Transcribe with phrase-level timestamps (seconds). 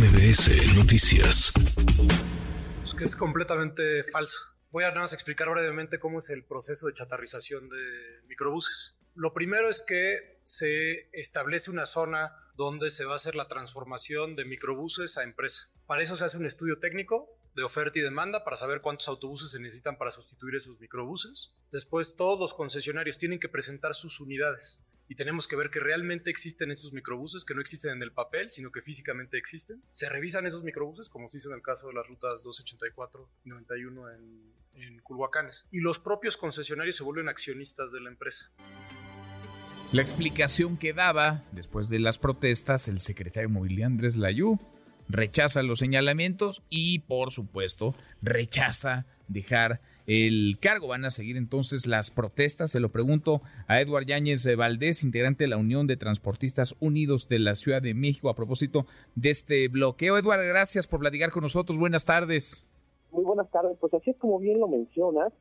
[0.00, 1.52] MBS Noticias.
[2.86, 4.38] Es que es completamente falso.
[4.70, 8.94] Voy a nada más explicar brevemente cómo es el proceso de chatarrización de microbuses.
[9.14, 14.36] Lo primero es que se establece una zona donde se va a hacer la transformación
[14.36, 15.70] de microbuses a empresa.
[15.86, 19.52] Para eso se hace un estudio técnico de oferta y demanda para saber cuántos autobuses
[19.52, 21.54] se necesitan para sustituir esos microbuses.
[21.72, 26.28] Después todos los concesionarios tienen que presentar sus unidades y tenemos que ver que realmente
[26.28, 29.82] existen esos microbuses, que no existen en el papel, sino que físicamente existen.
[29.92, 33.48] Se revisan esos microbuses, como se hizo en el caso de las rutas 284 y
[33.48, 35.66] 91 en, en Culhuacanes.
[35.70, 38.52] Y los propios concesionarios se vuelven accionistas de la empresa.
[39.92, 44.60] La explicación que daba después de las protestas el secretario Movilidad Andrés Layú
[45.08, 50.86] rechaza los señalamientos y por supuesto rechaza dejar el cargo.
[50.86, 52.70] Van a seguir entonces las protestas.
[52.70, 57.40] Se lo pregunto a Eduard Yáñez Valdés, integrante de la Unión de Transportistas Unidos de
[57.40, 58.86] la Ciudad de México, a propósito
[59.16, 60.16] de este bloqueo.
[60.16, 61.80] Eduard, gracias por platicar con nosotros.
[61.80, 62.64] Buenas tardes.
[63.10, 63.76] Muy buenas tardes.
[63.80, 65.32] Pues así es como bien lo mencionas,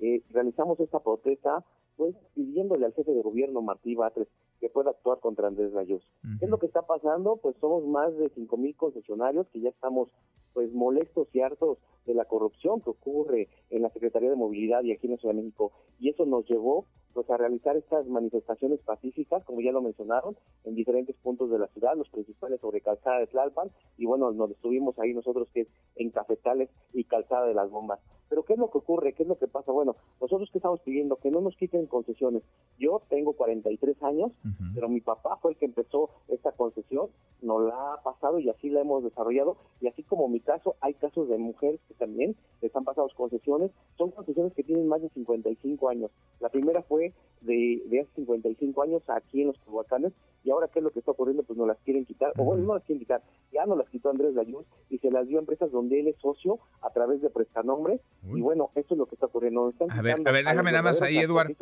[0.00, 1.64] eh, realizamos esta protesta
[1.96, 4.28] pues pidiéndole al jefe de gobierno Martí Batres
[4.60, 6.02] que pueda actuar contra Andrés Rayos.
[6.38, 7.36] ¿Qué es lo que está pasando?
[7.36, 10.08] Pues somos más de cinco mil concesionarios que ya estamos
[10.52, 14.92] pues molestos y hartos de la corrupción que ocurre en la Secretaría de Movilidad y
[14.92, 16.86] aquí en la Ciudad de México y eso nos llevó
[17.16, 21.66] pues a realizar estas manifestaciones pacíficas, como ya lo mencionaron, en diferentes puntos de la
[21.68, 25.68] ciudad, los principales sobre Calzada de Tlalpan, y bueno, nos estuvimos ahí nosotros que es
[25.94, 28.00] en Cafetales y Calzada de las Bombas.
[28.28, 29.12] Pero ¿qué es lo que ocurre?
[29.12, 29.72] ¿Qué es lo que pasa?
[29.72, 32.42] Bueno, nosotros que estamos pidiendo que no nos quiten concesiones.
[32.78, 34.32] Yo tengo 43 años,
[34.74, 37.08] pero mi papá fue el que empezó esta concesión,
[37.42, 40.94] nos la ha pasado y así la hemos desarrollado, y así como mi caso, hay
[40.94, 45.08] casos de mujeres que también les han pasado concesiones, son concesiones que tienen más de
[45.10, 46.10] 55 años.
[46.40, 50.12] La primera fue de, de hace 55 años aquí en los Tehuacanes
[50.46, 52.62] y ahora qué es lo que está ocurriendo pues nos las quieren quitar o bueno
[52.62, 55.40] no las quieren quitar ya no las quitó Andrés Layuz y se las dio a
[55.40, 58.00] empresas donde él es socio a través de prestanombres
[58.34, 59.72] y bueno esto es lo que está ocurriendo.
[59.88, 61.54] A ver a ver déjame nada más ahí Eduardo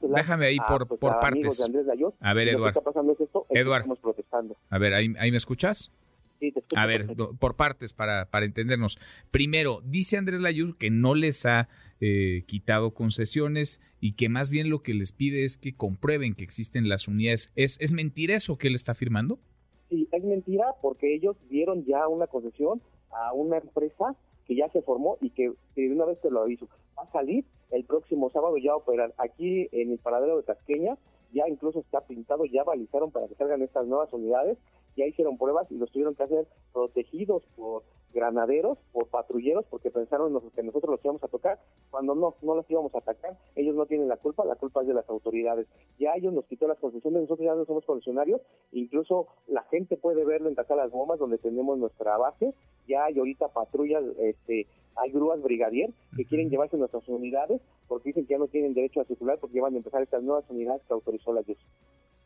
[0.00, 1.60] déjame ahí por, pues, por partes.
[2.20, 4.56] a ver Eduardo estamos protestando.
[4.68, 5.92] A ver ahí, ahí me escuchas
[6.40, 7.06] Sí, te a ver,
[7.38, 8.98] por partes, para, para entendernos.
[9.30, 11.68] Primero, dice Andrés Layuz que no les ha
[12.00, 16.42] eh, quitado concesiones y que más bien lo que les pide es que comprueben que
[16.42, 17.52] existen las unidades.
[17.56, 19.38] ¿Es, es mentira eso que él está afirmando?
[19.90, 24.16] Sí, es mentira porque ellos dieron ya una concesión a una empresa
[24.50, 26.66] que ya se formó y que, de una vez te lo aviso,
[26.98, 29.14] va a salir el próximo sábado ya a operar.
[29.16, 30.98] Aquí en el paradero de Tasqueña,
[31.32, 34.58] ya incluso está pintado, ya balizaron para que salgan estas nuevas unidades,
[34.96, 40.32] ya hicieron pruebas y los tuvieron que hacer protegidos por granaderos, por patrulleros, porque pensaron
[40.54, 43.86] que nosotros los íbamos a tocar, cuando no, no los íbamos a atacar, ellos no
[43.86, 45.66] tienen la culpa, la culpa es de las autoridades.
[45.98, 48.40] Ya ellos nos quitó las concesiones, nosotros ya no somos funcionarios,
[48.72, 52.54] incluso la gente puede verlo en las Bombas, donde tenemos nuestra base,
[52.86, 58.26] ya hay ahorita patrullas, este, hay grúas brigadier que quieren llevarse nuestras unidades, porque dicen
[58.26, 60.92] que ya no tienen derecho a circular, porque van a empezar estas nuevas unidades que
[60.92, 61.58] autorizó la JUS.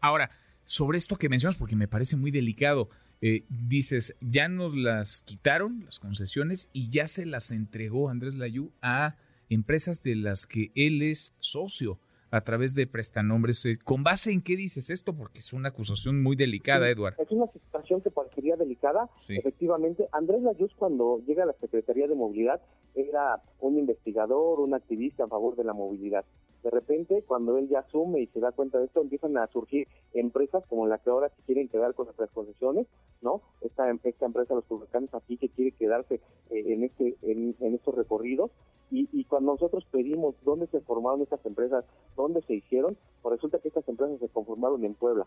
[0.01, 0.31] Ahora,
[0.65, 2.89] sobre esto que mencionas, porque me parece muy delicado,
[3.21, 8.73] eh, dices, ya nos las quitaron, las concesiones, y ya se las entregó Andrés Layú
[8.83, 9.17] a
[9.49, 11.99] empresas de las que él es socio
[12.31, 13.65] a través de prestanombres.
[13.65, 15.15] Eh, ¿Con base en qué dices esto?
[15.15, 17.23] Porque es una acusación muy delicada, Eduardo.
[17.23, 19.09] Es una situación que parecería delicada.
[19.29, 22.61] Efectivamente, Andrés Layuz cuando llega a la Secretaría de Movilidad
[22.95, 26.25] era un investigador, un activista a favor de la movilidad.
[26.63, 29.87] De repente, cuando él ya asume y se da cuenta de esto, empiezan a surgir
[30.15, 32.87] empresas como la que ahora se quieren quedar con nuestras concesiones,
[33.21, 33.43] ¿no?
[33.61, 38.51] Esta, esta empresa, los publicanos aquí, que quiere quedarse eh, en este en, estos recorridos.
[38.91, 41.85] Y, y, cuando nosotros pedimos dónde se formaron estas empresas,
[42.17, 45.27] dónde se hicieron, pues resulta que estas empresas se conformaron en Puebla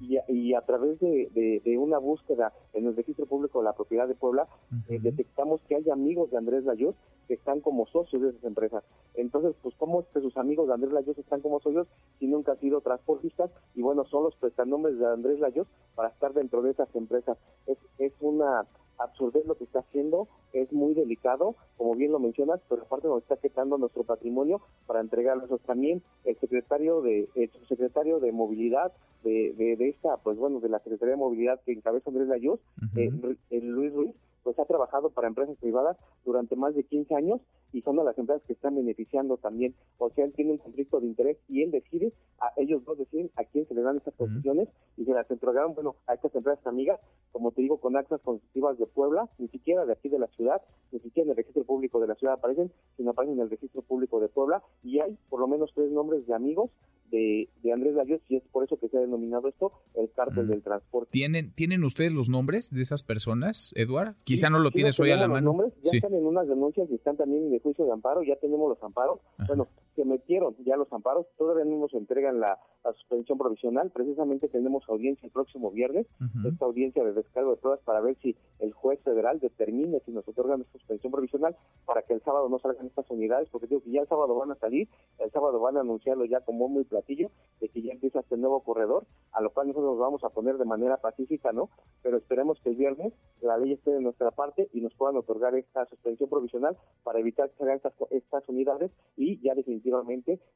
[0.00, 4.48] y, a través de, una búsqueda en el registro público de la propiedad de Puebla,
[4.88, 6.94] eh, detectamos que hay amigos de Andrés Layos
[7.26, 8.84] que están como socios de esas empresas.
[9.14, 11.86] Entonces, pues, ¿cómo es que sus amigos de Andrés Layos están como socios
[12.18, 13.50] si nunca han sido transportistas?
[13.74, 17.36] Y bueno, son los prestanombres de Andrés Layos para estar dentro de esas empresas.
[17.66, 18.66] Es, es una
[18.98, 23.22] absurder lo que está haciendo, es muy delicado, como bien lo mencionas, pero aparte nos
[23.22, 25.46] está quitando nuestro patrimonio para entregarlo.
[25.58, 28.92] También el secretario de el subsecretario de movilidad
[29.24, 32.60] de, de, esta, pues bueno, de la Secretaría de Movilidad que encabeza Andrés Layuz,
[32.96, 33.10] eh,
[33.50, 34.14] el Luis Ruiz,
[34.48, 37.38] pues ha trabajado para empresas privadas durante más de 15 años
[37.74, 41.00] y son de las empresas que están beneficiando también, o sea, él tiene un conflicto
[41.00, 44.14] de interés y él decide, a ellos dos deciden a quién se le dan estas
[44.14, 46.98] posiciones y se las entregaron, bueno, a estas empresas amigas,
[47.30, 50.62] como te digo, con actas constitutivas de Puebla, ni siquiera de aquí de la ciudad,
[50.92, 53.82] ni siquiera en el registro público de la ciudad aparecen, sino aparecen en el registro
[53.82, 56.70] público de Puebla y hay por lo menos tres nombres de amigos
[57.10, 60.50] de, Andrés Layos y es por eso que se ha denominado esto el cártel mm.
[60.50, 61.10] del transporte.
[61.12, 64.14] ¿Tienen, ¿Tienen ustedes los nombres de esas personas, Eduard?
[64.24, 65.52] Quizá no lo tienes hoy a la mano.
[65.52, 68.36] Nombres, ya están en unas denuncias y están también en el juicio de amparo, ya
[68.36, 69.20] tenemos los amparos.
[69.46, 72.58] Bueno, se metieron ya los amparos, todavía no nos entregan la,
[72.94, 76.06] suspensión provisional, precisamente tenemos audiencia el próximo viernes,
[76.46, 80.26] esta audiencia de descargo de pruebas para ver si el juez federal determine si nos
[80.26, 81.54] otorgan esta suspensión provisional
[81.84, 84.52] para que el sábado no salgan estas unidades, porque digo que ya el sábado van
[84.52, 87.30] a salir, el sábado van a anunciarlo ya como muy platillo,
[87.60, 90.56] de que ya empieza este nuevo corredor, a lo cual nosotros nos vamos a poner
[90.56, 91.68] de manera pacífica, ¿no?
[92.02, 93.12] Pero esperemos que el viernes
[93.42, 97.50] la ley esté de nuestra parte y nos puedan otorgar esta suspensión provisional para evitar
[97.50, 99.87] que salgan estas, estas unidades y ya definitivamente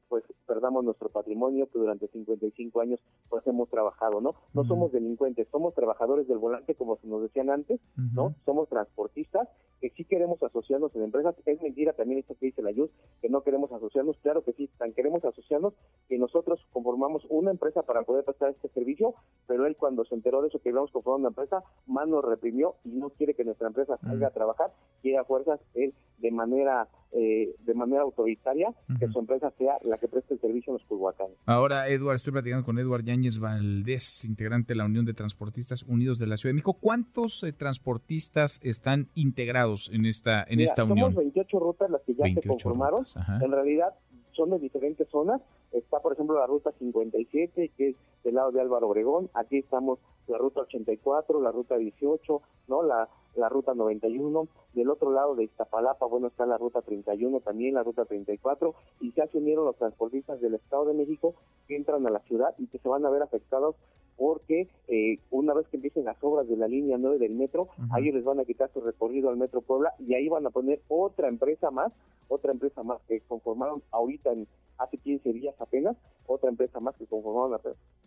[0.09, 2.99] pues perdamos nuestro patrimonio que durante 55 años
[3.29, 4.35] pues hemos trabajado, ¿no?
[4.53, 7.79] No somos delincuentes, somos trabajadores del volante como se nos decían antes,
[8.13, 8.35] ¿no?
[8.45, 9.47] Somos transportistas
[9.81, 11.35] que sí queremos asociarnos en empresas.
[11.45, 12.89] Es mentira también esto que dice la YUS,
[13.21, 14.17] que no queremos asociarnos.
[14.21, 15.73] Claro que sí, tan queremos asociarnos
[16.07, 19.13] que nosotros conformamos una empresa para poder prestar este servicio,
[19.47, 22.23] pero él cuando se enteró de eso que íbamos a conformar una empresa, más nos
[22.23, 24.71] reprimió y no quiere que nuestra empresa salga a trabajar,
[25.01, 29.97] quiere a fuerzas él de manera eh, de manera autoritaria que su empresa sea la
[29.97, 31.37] que preste el servicio en los Culhuacanes.
[31.45, 36.19] Ahora, Eduard, estoy platicando con Eduard Yáñez Valdés, integrante de la Unión de Transportistas Unidos
[36.19, 36.77] de la Ciudad de México.
[36.79, 41.13] ¿Cuántos eh, transportistas están integrados en esta en esta unión?
[41.13, 43.03] Somos 28 rutas las que ya se conformaron.
[43.41, 43.93] En realidad
[44.33, 45.41] son de diferentes zonas.
[45.71, 49.29] Está, por ejemplo, la ruta 57, que es del lado de Álvaro Obregón.
[49.33, 52.83] Aquí estamos la ruta 84, la ruta 18, ¿no?
[52.83, 54.47] La, la ruta 91.
[54.73, 58.73] Del otro lado de Iztapalapa, bueno, está la ruta 31, también la ruta 34.
[59.01, 61.35] Y ya se unieron los transportistas del Estado de México
[61.67, 63.75] que entran a la ciudad y que se van a ver afectados
[64.17, 68.11] porque eh, una vez que empiecen las obras de la línea 9 del metro, ahí
[68.11, 71.27] les van a quitar su recorrido al Metro Puebla y ahí van a poner otra
[71.27, 71.91] empresa más,
[72.27, 74.47] otra empresa más que conformaron ahorita en
[74.83, 77.59] hace 15 días apenas, otra empresa más que conformaron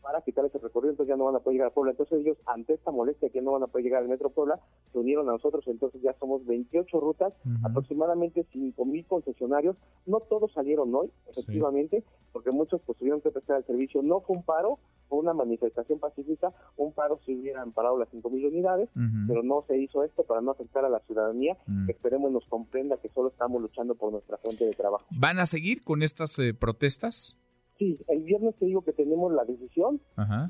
[0.03, 1.91] para quitar ese recorrido, entonces ya no van a poder llegar a Puebla.
[1.91, 4.61] Entonces ellos, ante esta molestia que no van a poder llegar al Metro Puebla,
[4.93, 7.33] se unieron a nosotros, entonces ya somos 28 rutas,
[7.65, 9.77] aproximadamente 5 mil concesionarios,
[10.07, 14.37] no todos salieron hoy, efectivamente, porque muchos pues tuvieron que prestar el servicio, no fue
[14.37, 14.79] un paro,
[15.09, 18.89] fue una manifestación pacífica, un paro si hubieran parado las 5.000 unidades,
[19.27, 21.57] pero no se hizo esto para no afectar a la ciudadanía,
[21.89, 25.05] esperemos nos comprenda que solo estamos luchando por nuestra fuente de trabajo.
[25.11, 27.37] ¿Van a seguir con estas eh, protestas?
[27.79, 30.01] Sí, el viernes te digo que tenemos la decisión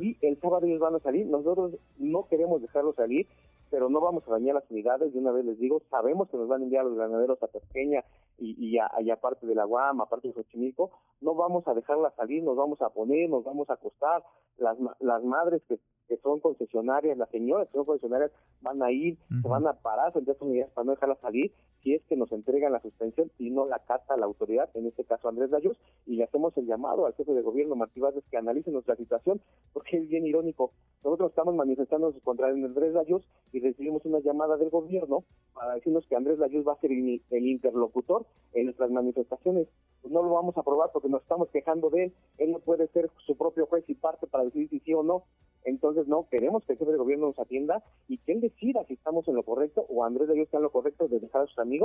[0.01, 1.27] y el sábado ellos van a salir.
[1.27, 3.27] Nosotros no queremos dejarlos salir,
[3.69, 5.13] pero no vamos a dañar las unidades.
[5.13, 8.05] De una vez les digo, sabemos que nos van a enviar los granaderos a Pequeña
[8.39, 10.93] y, y, a, aparte de la Guam, aparte de Xochimilco.
[11.21, 14.23] No vamos a dejarlas salir, nos vamos a poner, nos vamos a acostar.
[14.59, 15.79] Las, las madres que,
[16.09, 18.31] que son concesionarias, las señoras que son concesionarias
[18.63, 21.53] van a ir, se van a parar frente a estas unidades para no dejarlas salir
[21.87, 25.05] si es que nos entregan la suspensión y no la cata la autoridad, en este
[25.05, 28.37] caso Andrés Dayos, y le hacemos el llamado al jefe de gobierno, Martí Vázquez, que
[28.37, 29.41] analice nuestra situación,
[29.73, 30.73] porque es bien irónico.
[31.05, 33.23] Nosotros estamos manifestándonos contra Andrés Dayos
[33.53, 35.23] y recibimos una llamada del gobierno
[35.55, 39.69] para decirnos que Andrés Dayos va a ser el interlocutor en nuestras manifestaciones.
[40.03, 42.13] Pues no lo vamos a aprobar porque nos estamos quejando de él.
[42.39, 45.23] Él no puede ser su propio juez y parte para decidir si sí o no.
[45.67, 48.95] Entonces, no, queremos que el jefe de gobierno nos atienda y que él decida si
[48.95, 51.59] estamos en lo correcto o Andrés Dayos está en lo correcto de dejar a sus
[51.59, 51.76] amigos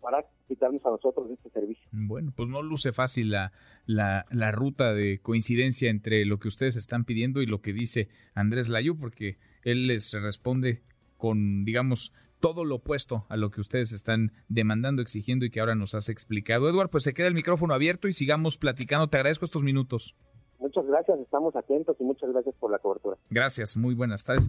[0.00, 1.84] para quitarnos a nosotros de este servicio.
[1.92, 3.52] Bueno, pues no luce fácil la,
[3.86, 8.08] la, la ruta de coincidencia entre lo que ustedes están pidiendo y lo que dice
[8.34, 10.82] Andrés Layú, porque él les responde
[11.16, 15.74] con, digamos, todo lo opuesto a lo que ustedes están demandando, exigiendo y que ahora
[15.74, 16.68] nos has explicado.
[16.68, 19.08] Eduardo, pues se queda el micrófono abierto y sigamos platicando.
[19.08, 20.16] Te agradezco estos minutos.
[20.58, 23.16] Muchas gracias, estamos atentos y muchas gracias por la cobertura.
[23.30, 24.48] Gracias, muy buenas tardes.